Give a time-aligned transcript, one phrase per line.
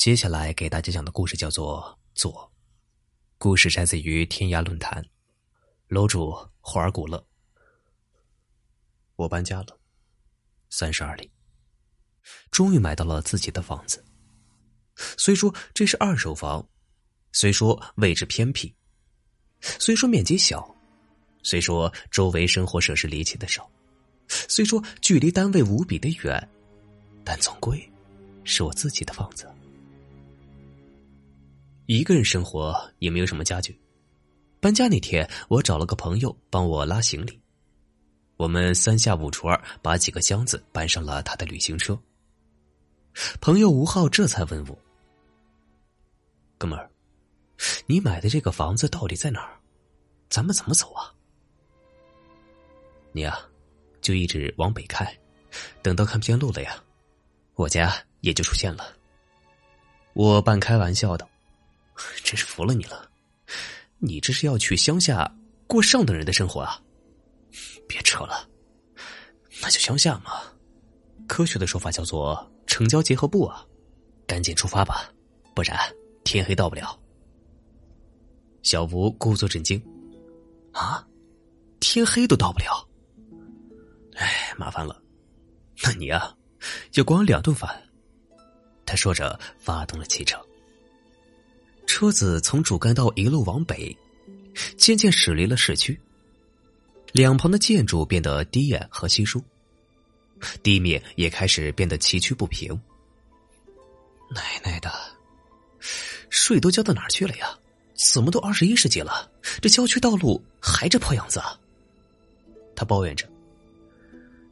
[0.00, 1.82] 接下来给大家讲的故事叫做
[2.18, 2.32] 《左》，
[3.36, 5.04] 故事摘自于天涯论坛，
[5.88, 7.22] 楼主霍尔古勒。
[9.16, 9.78] 我搬家了，
[10.70, 11.30] 三十二里，
[12.50, 14.02] 终于买到了自己的房子。
[15.18, 16.66] 虽说这是二手房，
[17.32, 18.74] 虽说位置偏僻，
[19.60, 20.74] 虽说面积小，
[21.42, 23.70] 虽说周围生活设施离奇的少，
[24.28, 26.48] 虽说距离单位无比的远，
[27.22, 27.78] 但总归
[28.44, 29.46] 是我自己的房子。
[31.90, 33.76] 一个人生活也没有什么家具。
[34.60, 37.36] 搬家那天，我找了个朋友帮我拉行李。
[38.36, 42.00] 我们三下五除二把几个箱子搬上了他的旅行车。
[43.40, 44.78] 朋友吴浩这才问我
[46.58, 46.88] ：“哥们儿，
[47.86, 49.58] 你买的这个房子到底在哪儿？
[50.28, 51.12] 咱们怎么走啊？”
[53.10, 53.36] 你呀，
[54.00, 55.12] 就一直往北开，
[55.82, 56.80] 等到看不见路了呀，
[57.56, 58.94] 我家也就出现了。
[60.12, 61.28] 我半开玩笑道。
[62.22, 63.10] 真是服了你了，
[63.98, 65.30] 你这是要去乡下
[65.66, 66.80] 过上等人的生活啊？
[67.88, 68.48] 别扯了，
[69.60, 70.42] 那就乡下嘛。
[71.26, 73.64] 科学的说法叫做城郊结合部啊。
[74.26, 75.12] 赶紧出发吧，
[75.56, 75.76] 不然
[76.22, 76.96] 天黑到不了。
[78.62, 79.82] 小吴故作震惊，
[80.70, 81.04] 啊，
[81.80, 82.88] 天黑都到不了？
[84.14, 85.02] 哎，麻烦了，
[85.82, 86.32] 那你啊，
[86.94, 87.68] 要管两顿饭。
[88.86, 90.40] 他说着，发动了汽车。
[92.00, 93.94] 车子从主干道一路往北，
[94.78, 96.00] 渐渐驶离了市区。
[97.12, 99.44] 两旁的建筑变得低矮和稀疏，
[100.62, 102.72] 地面也开始变得崎岖不平。
[104.30, 104.90] 奶奶的，
[106.30, 107.54] 税都交到哪儿去了呀？
[107.92, 111.38] 怎么都二十一世纪了，这郊区道路还这破样子？
[112.74, 113.28] 他抱怨着：“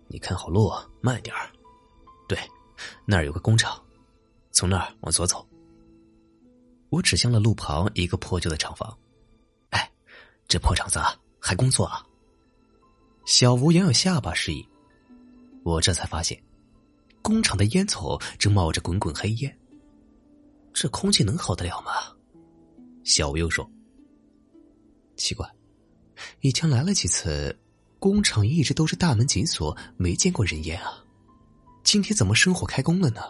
[0.06, 1.48] 你看好路，慢点儿。
[2.28, 2.38] 对，
[3.06, 3.82] 那儿有个工厂，
[4.52, 5.42] 从那儿往左走。”
[6.90, 8.96] 我指向了路旁一个破旧的厂房，
[9.70, 9.90] 哎，
[10.48, 10.98] 这破厂子
[11.38, 12.02] 还工作啊？
[13.26, 14.66] 小吴扬扬下巴示意。
[15.64, 16.42] 我这才发现，
[17.20, 19.58] 工厂的烟囱正冒着滚滚黑烟。
[20.72, 21.92] 这空气能好得了吗？
[23.04, 23.68] 小吴又说
[25.16, 25.46] ：“奇怪，
[26.40, 27.54] 以前来了几次，
[27.98, 31.04] 工厂一直都是大门紧锁，没见过人烟啊。
[31.82, 33.20] 今天怎么生火开工了呢？”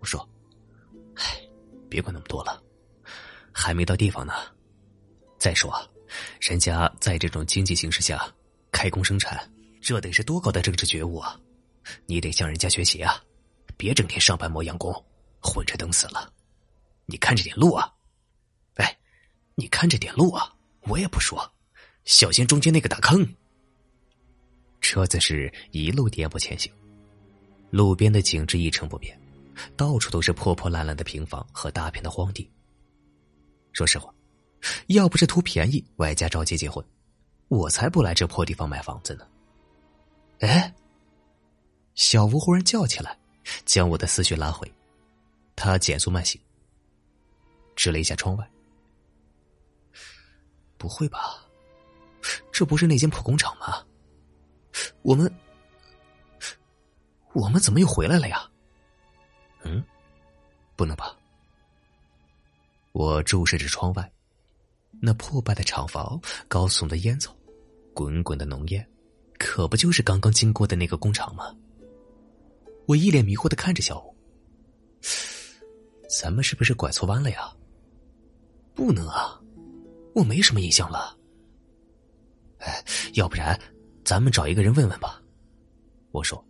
[0.00, 0.26] 我说
[1.16, 1.42] ：“唉。”
[1.88, 2.62] 别管那么多了，
[3.52, 4.32] 还没到地方呢。
[5.38, 5.72] 再说，
[6.40, 8.32] 人家在这种经济形势下
[8.72, 11.38] 开工生产，这得是多高的政治觉悟啊！
[12.06, 13.22] 你得向人家学习啊！
[13.76, 14.92] 别整天上班磨洋工，
[15.40, 16.32] 混着等死了。
[17.04, 17.92] 你看着点路啊！
[18.74, 18.98] 哎，
[19.54, 20.54] 你看着点路啊！
[20.82, 21.52] 我也不说，
[22.04, 23.26] 小心中间那个大坑。
[24.80, 26.72] 车子是一路颠簸前行，
[27.70, 29.20] 路边的景致一成不变。
[29.76, 32.50] 到处都是破破烂烂的平房和大片的荒地。
[33.72, 34.12] 说实话，
[34.88, 36.84] 要不是图便宜，外加着急结婚，
[37.48, 39.26] 我才不来这破地方买房子呢。
[40.40, 40.74] 哎，
[41.94, 43.18] 小吴忽然叫起来，
[43.64, 44.70] 将我的思绪拉回。
[45.54, 46.40] 他减速慢行，
[47.74, 48.50] 指了一下窗外。
[50.76, 51.42] 不会吧？
[52.52, 53.82] 这不是那间破工厂吗？
[55.02, 55.32] 我们，
[57.32, 58.50] 我们怎么又回来了呀？
[59.66, 59.82] 嗯，
[60.76, 61.16] 不能吧？
[62.92, 64.12] 我注视着窗外，
[65.02, 67.30] 那破败的厂房、高耸的烟囱、
[67.92, 68.88] 滚滚的浓烟，
[69.38, 71.54] 可不就是刚刚经过的那个工厂吗？
[72.86, 74.14] 我一脸迷惑的看着小五，
[76.08, 77.52] 咱们是不是拐错弯了呀？
[78.74, 79.40] 不能啊，
[80.14, 81.18] 我没什么印象了。
[82.58, 82.82] 哎，
[83.14, 83.60] 要不然
[84.04, 85.20] 咱们找一个人问问吧。
[86.12, 86.42] 我说。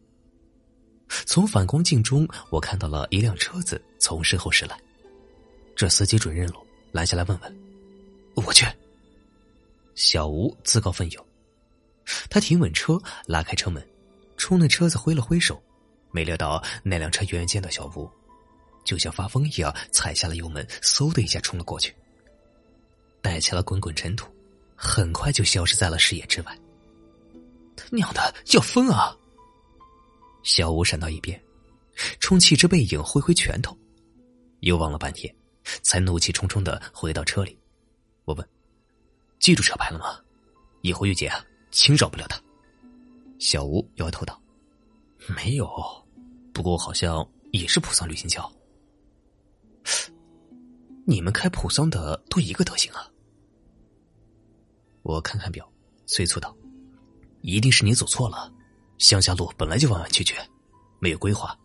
[1.26, 4.80] 从反光镜中，我看到了一辆车子从身后驶来。
[5.74, 7.58] 这司机准认路，拦下来问问。
[8.36, 8.64] 我去。
[9.96, 11.26] 小吴自告奋勇，
[12.30, 13.86] 他停稳车，拉开车门，
[14.36, 15.60] 冲那车子挥了挥手。
[16.12, 18.08] 没料到那辆车远远见到小吴，
[18.84, 21.94] 就像发疯一样踩下了油门，嗖的一下冲了过去，
[23.20, 24.30] 带起了滚滚尘土，
[24.74, 26.58] 很快就消失在了视野之外。
[27.76, 29.14] 他娘的，要疯啊！
[30.46, 31.38] 小吴闪到一边，
[32.20, 33.76] 冲气之背影挥挥拳头，
[34.60, 35.34] 又望了半天，
[35.82, 37.58] 才怒气冲冲的回到车里。
[38.24, 38.48] 我问
[39.40, 40.20] ：“记住车牌了吗？
[40.82, 42.40] 以后遇见啊，轻饶不了他。”
[43.40, 44.40] 小吴摇头道
[45.34, 45.68] ：“没有，
[46.54, 48.50] 不过好像也是普桑旅行桥。
[51.04, 53.10] 你们开普桑的都一个德行啊！”
[55.02, 55.68] 我看看表，
[56.06, 56.56] 催促道
[57.42, 58.48] ：“一定是你走错了。”
[58.98, 60.34] 乡下路本来就弯弯曲曲，
[61.00, 61.56] 没有规划，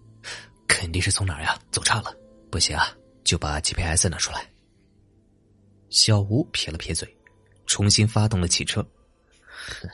[0.68, 2.16] 肯定是从哪儿呀走岔了。
[2.50, 4.45] 不行啊，就把 GPS 拿出来。
[5.89, 7.18] 小吴撇了撇嘴，
[7.66, 8.86] 重新发动了汽车。
[9.50, 9.89] 哼，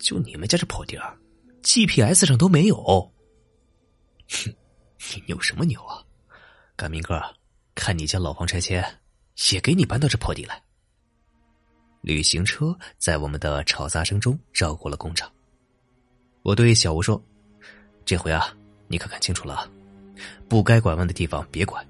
[0.00, 1.16] 就你们家这破地儿
[1.62, 2.76] ，GPS 上都没有。
[4.28, 4.54] 哼，
[5.14, 6.02] 你牛什么牛啊？
[6.76, 7.22] 赶明个
[7.74, 8.84] 看你家老房拆迁，
[9.52, 10.60] 也给你搬到这破地来。
[12.00, 15.32] 旅行车在我们的吵杂声中绕过了工厂。
[16.44, 17.20] 我对小吴说
[18.04, 18.54] ：“这回啊，
[18.86, 19.66] 你可看清楚了，
[20.46, 21.82] 不该拐弯的地方别拐。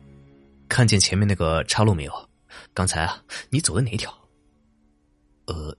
[0.69, 2.31] 看见前面那个岔路没有？
[2.73, 3.21] 刚才啊，
[3.51, 4.17] 你走的哪条？
[5.47, 5.77] 呃，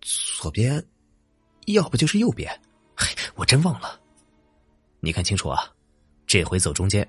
[0.00, 0.84] 左边，
[1.66, 2.50] 要不就是右边。
[2.96, 3.06] 嘿，
[3.36, 4.00] 我真忘了。
[4.98, 5.72] 你看清楚啊，
[6.26, 7.08] 这回走中间。”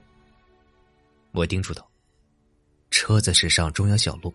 [1.33, 1.89] 我叮嘱道
[2.91, 4.31] ：“车子驶上中央小路。”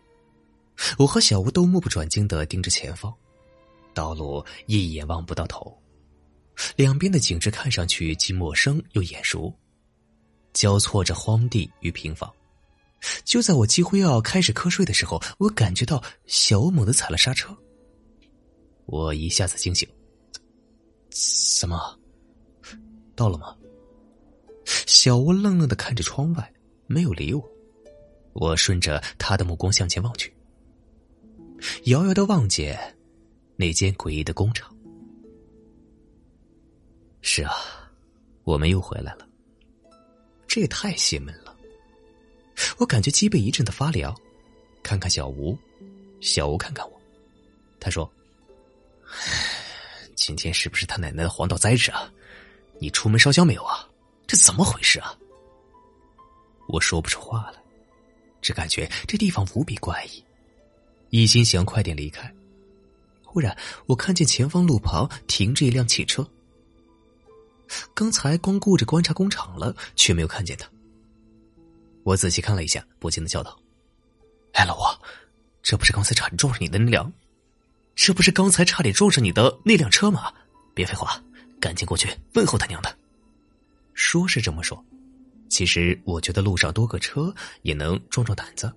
[0.98, 3.14] 我和小吴都目不转睛的盯着前方，
[3.94, 5.72] 道路一眼望不到头，
[6.76, 9.52] 两边的景致看上去既陌生又眼熟，
[10.52, 12.32] 交错着荒地与平房。
[13.24, 17.56] 就在我几乎要开始瞌睡的时候，我感觉到小吴猛地踩了刹车，
[18.86, 19.88] 我一下子惊醒。
[21.60, 21.98] 怎么？
[23.14, 23.56] 到了吗？
[24.64, 26.52] 小吴愣愣的看着窗外，
[26.86, 27.42] 没有理我。
[28.32, 30.32] 我顺着他的目光向前望去。
[31.84, 32.78] 遥遥的望见
[33.56, 34.72] 那间诡异的工厂。
[37.20, 37.54] 是啊，
[38.44, 39.26] 我们又回来了。
[40.46, 41.54] 这也太邪门了！
[42.78, 44.16] 我感觉脊背一阵的发凉。
[44.82, 45.58] 看看小吴，
[46.20, 47.00] 小吴看看我，
[47.78, 48.10] 他说
[50.16, 52.10] ：“今天是不是他奶奶的黄道灾日啊？
[52.78, 53.86] 你出门烧香没有啊？
[54.26, 55.14] 这怎么回事啊？”
[56.68, 57.58] 我说不出话来，
[58.40, 60.24] 只感觉这地方无比怪异。
[61.10, 62.32] 一心想快点离开，
[63.22, 63.54] 忽然
[63.86, 66.26] 我看见前方路旁停着一辆汽车。
[67.98, 70.70] 刚才光顾着观察工厂了，却没有看见他。
[72.04, 73.58] 我仔细看了一下，不禁的叫道
[74.54, 74.96] ：“哎，老王，
[75.64, 77.12] 这不是刚才差点撞上你的那辆，
[77.96, 80.32] 这不是刚才差点撞上你的那辆车吗？
[80.76, 81.20] 别废话，
[81.60, 82.98] 赶紧过去问候他娘的。”
[83.94, 84.80] 说是这么说，
[85.48, 88.72] 其实我觉得路上多个车也能壮壮胆子。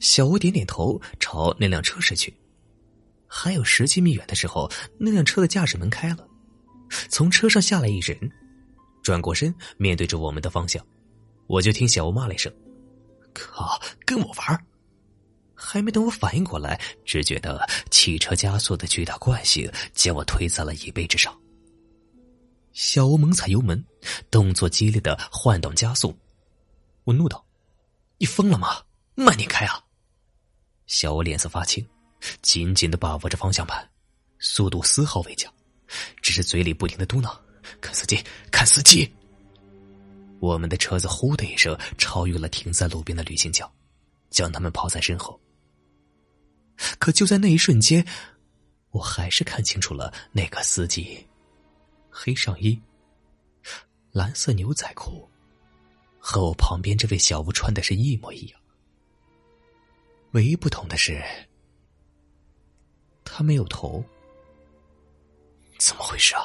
[0.00, 2.32] 小吴点点头，朝那辆车驶去。
[3.26, 4.70] 还有十几米远的时候，
[5.00, 6.24] 那辆车的驾驶门开了，
[7.08, 8.18] 从车上下来一人，
[9.02, 10.84] 转过身面对着我们的方向。
[11.46, 12.52] 我就听小吴骂了一声
[13.34, 14.66] ：“靠，跟我玩！”
[15.54, 21.34] 还没等我反应过来，只觉得汽车加速的巨大惯性将我推在了椅背之上。
[22.72, 23.82] 小吴猛踩油门，
[24.30, 26.16] 动作激烈的换挡加速。
[27.04, 27.44] 我怒道
[28.18, 28.82] ：“你疯了吗？”
[29.14, 29.80] 慢点开啊！
[30.86, 31.86] 小吴脸色发青，
[32.42, 33.88] 紧紧的把握着方向盘，
[34.40, 35.52] 速度丝毫未降，
[36.24, 37.38] 只是嘴里不停的嘟囔
[37.82, 38.18] ：“看司机，
[38.50, 39.06] 看司机！”
[40.40, 43.70] 我们的车子“呼”的一声超越了停在路边的旅行轿，
[44.30, 45.38] 将他们抛在身后。
[46.98, 48.02] 可就在那一瞬间，
[48.90, 51.26] 我还是看清楚了那个司机：
[52.08, 52.80] 黑上衣、
[54.10, 55.28] 蓝色牛仔裤，
[56.18, 58.58] 和我旁边这位小吴穿的是一模一样。
[60.30, 61.22] 唯一不同的是，
[63.26, 64.02] 他没有头。
[65.78, 66.44] 怎么回事啊？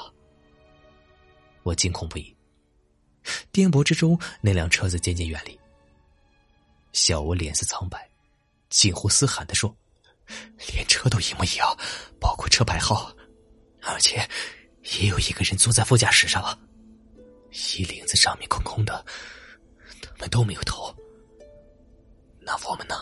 [1.64, 2.36] 我惊恐不已。
[3.52, 5.60] 颠簸之中，那辆车子渐渐远离。
[6.94, 8.10] 小吴脸色苍白，
[8.70, 9.76] 近乎嘶喊的说
[10.74, 11.78] ：“连车都一模一样，
[12.20, 13.14] 包括车牌号，
[13.84, 14.28] 而且
[15.00, 16.58] 也有一个人坐在副驾驶上了，
[17.52, 19.06] 衣领子上面空空的，
[20.02, 20.96] 他们都没有头。
[22.40, 22.96] 那我们呢？”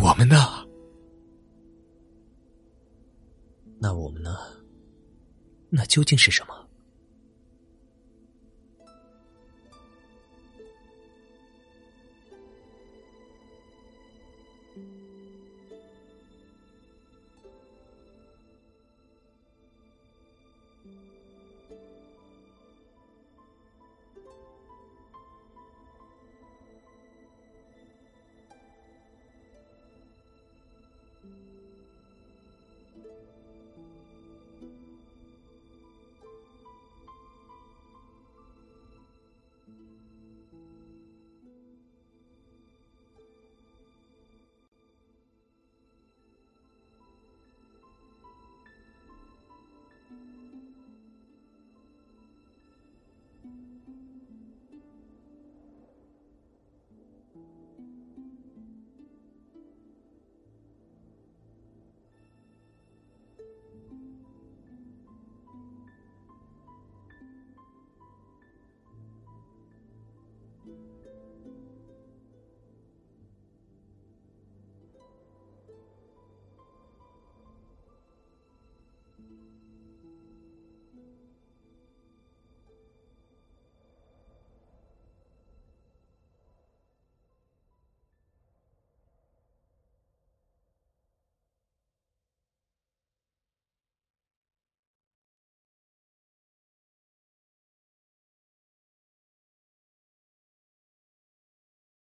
[0.00, 0.64] 我们呢？
[3.82, 4.36] 那我们呢？
[5.70, 6.59] 那究竟是什么？